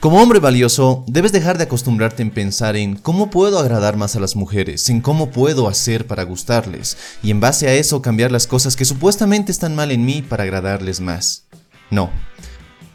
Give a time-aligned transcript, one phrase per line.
[0.00, 4.20] Como hombre valioso, debes dejar de acostumbrarte en pensar en cómo puedo agradar más a
[4.20, 8.46] las mujeres, en cómo puedo hacer para gustarles, y en base a eso cambiar las
[8.46, 11.44] cosas que supuestamente están mal en mí para agradarles más.
[11.90, 12.08] No.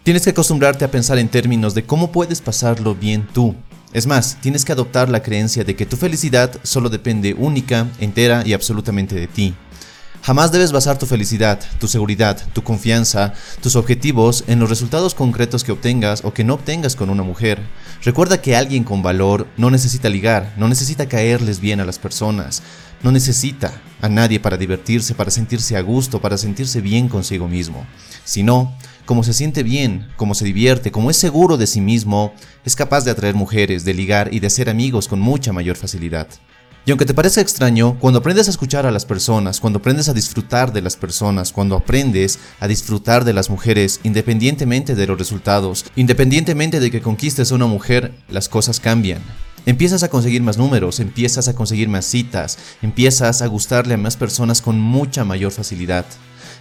[0.02, 3.54] Tienes que acostumbrarte a pensar en términos de cómo puedes pasarlo bien tú.
[3.94, 8.42] Es más, tienes que adoptar la creencia de que tu felicidad solo depende única, entera
[8.48, 9.54] y absolutamente de ti.
[10.26, 15.64] Jamás debes basar tu felicidad, tu seguridad, tu confianza, tus objetivos en los resultados concretos
[15.64, 17.62] que obtengas o que no obtengas con una mujer.
[18.04, 22.64] Recuerda que alguien con valor no necesita ligar, no necesita caerles bien a las personas,
[23.04, 27.86] no necesita a nadie para divertirse, para sentirse a gusto, para sentirse bien consigo mismo.
[28.24, 32.34] Sino, como se siente bien, como se divierte, como es seguro de sí mismo,
[32.66, 36.28] es capaz de atraer mujeres, de ligar y de hacer amigos con mucha mayor facilidad.
[36.88, 40.14] Y aunque te parezca extraño, cuando aprendes a escuchar a las personas, cuando aprendes a
[40.14, 45.86] disfrutar de las personas, cuando aprendes a disfrutar de las mujeres, independientemente de los resultados,
[45.96, 49.24] independientemente de que conquistes a una mujer, las cosas cambian.
[49.66, 54.16] Empiezas a conseguir más números, empiezas a conseguir más citas, empiezas a gustarle a más
[54.16, 56.06] personas con mucha mayor facilidad.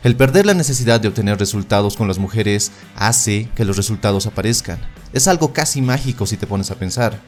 [0.05, 4.79] El perder la necesidad de obtener resultados con las mujeres hace que los resultados aparezcan.
[5.13, 7.21] Es algo casi mágico si te pones a pensar.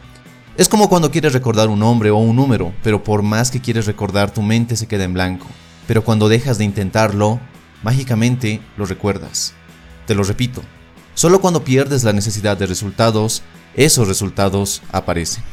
[0.57, 3.85] Es como cuando quieres recordar un nombre o un número, pero por más que quieres
[3.85, 5.47] recordar tu mente se queda en blanco.
[5.87, 7.39] Pero cuando dejas de intentarlo,
[7.83, 9.53] mágicamente lo recuerdas.
[10.07, 10.63] Te lo repito,
[11.15, 13.43] solo cuando pierdes la necesidad de resultados,
[13.75, 15.45] esos resultados aparecen.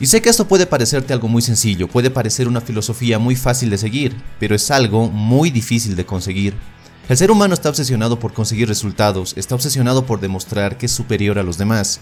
[0.00, 3.68] Y sé que esto puede parecerte algo muy sencillo, puede parecer una filosofía muy fácil
[3.68, 6.54] de seguir, pero es algo muy difícil de conseguir.
[7.10, 11.40] El ser humano está obsesionado por conseguir resultados, está obsesionado por demostrar que es superior
[11.40, 11.98] a los demás.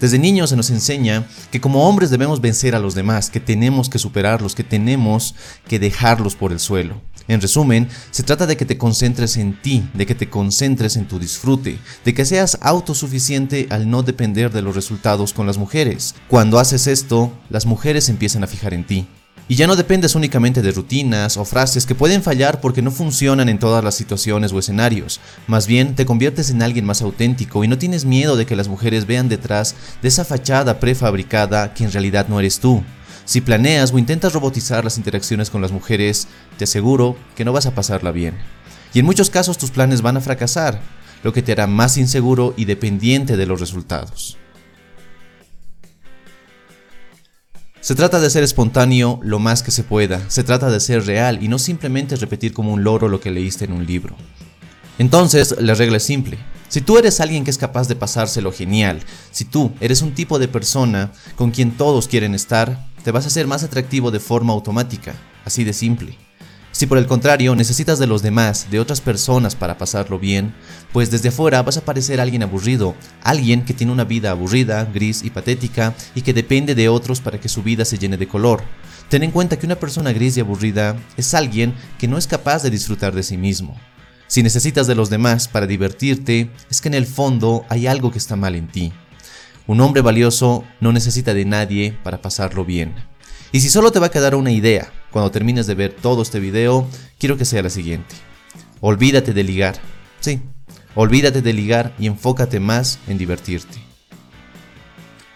[0.00, 3.88] Desde niños se nos enseña que como hombres debemos vencer a los demás, que tenemos
[3.88, 5.36] que superarlos, que tenemos
[5.68, 7.00] que dejarlos por el suelo.
[7.28, 11.06] En resumen, se trata de que te concentres en ti, de que te concentres en
[11.06, 16.16] tu disfrute, de que seas autosuficiente al no depender de los resultados con las mujeres.
[16.26, 19.06] Cuando haces esto, las mujeres empiezan a fijar en ti.
[19.50, 23.48] Y ya no dependes únicamente de rutinas o frases que pueden fallar porque no funcionan
[23.48, 25.20] en todas las situaciones o escenarios.
[25.46, 28.68] Más bien, te conviertes en alguien más auténtico y no tienes miedo de que las
[28.68, 32.82] mujeres vean detrás de esa fachada prefabricada que en realidad no eres tú.
[33.24, 36.28] Si planeas o intentas robotizar las interacciones con las mujeres,
[36.58, 38.36] te aseguro que no vas a pasarla bien.
[38.92, 40.82] Y en muchos casos tus planes van a fracasar,
[41.22, 44.36] lo que te hará más inseguro y dependiente de los resultados.
[47.88, 51.42] Se trata de ser espontáneo lo más que se pueda, se trata de ser real
[51.42, 54.14] y no simplemente repetir como un loro lo que leíste en un libro.
[54.98, 56.36] Entonces, la regla es simple.
[56.68, 59.00] Si tú eres alguien que es capaz de pasárselo genial,
[59.30, 63.30] si tú eres un tipo de persona con quien todos quieren estar, te vas a
[63.30, 65.14] ser más atractivo de forma automática,
[65.46, 66.27] así de simple.
[66.78, 70.54] Si por el contrario necesitas de los demás, de otras personas para pasarlo bien,
[70.92, 72.94] pues desde afuera vas a parecer alguien aburrido,
[73.24, 77.40] alguien que tiene una vida aburrida, gris y patética y que depende de otros para
[77.40, 78.62] que su vida se llene de color.
[79.08, 82.62] Ten en cuenta que una persona gris y aburrida es alguien que no es capaz
[82.62, 83.76] de disfrutar de sí mismo.
[84.28, 88.18] Si necesitas de los demás para divertirte, es que en el fondo hay algo que
[88.18, 88.92] está mal en ti.
[89.66, 93.07] Un hombre valioso no necesita de nadie para pasarlo bien.
[93.52, 96.38] Y si solo te va a quedar una idea cuando termines de ver todo este
[96.38, 96.86] video,
[97.18, 98.14] quiero que sea la siguiente.
[98.80, 99.76] Olvídate de ligar.
[100.20, 100.40] Sí,
[100.94, 103.78] olvídate de ligar y enfócate más en divertirte.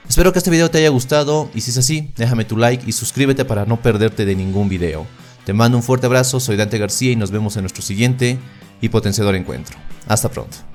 [0.09, 2.93] Espero que este video te haya gustado y si es así, déjame tu like y
[2.93, 5.07] suscríbete para no perderte de ningún video.
[5.47, 8.39] Te mando un fuerte abrazo, soy Dante García y nos vemos en nuestro siguiente
[8.83, 9.79] y potenciador encuentro.
[10.07, 10.72] Hasta pronto.